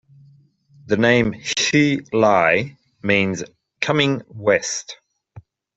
[0.87, 3.43] The name "Hsi Lai" means
[3.81, 4.97] "Coming West.